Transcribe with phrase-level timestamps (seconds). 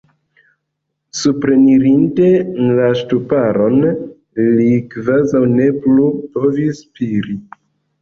[1.19, 2.31] Suprenirinte
[2.79, 3.79] la ŝtuparon,
[4.57, 7.43] li kvazaŭ ne plu povis spiri.